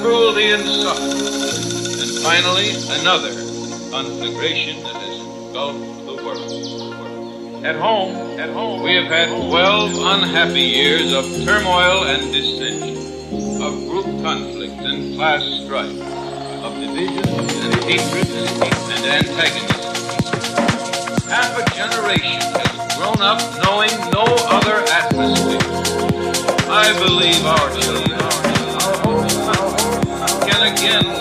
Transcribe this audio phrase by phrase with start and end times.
[0.00, 1.12] Cruelty and suffering,
[2.00, 2.70] and finally
[3.00, 3.30] another
[3.90, 7.64] conflagration that has engulfed the world.
[7.64, 12.96] At home, at home, we have had 12 unhappy years of turmoil and dissension,
[13.62, 16.00] of group conflict and class strife,
[16.62, 18.28] of division and hatred
[18.90, 19.94] and antagonism.
[21.28, 25.77] Half a generation has grown up knowing no other atmosphere.
[26.70, 28.18] I believe our children
[30.46, 31.17] can again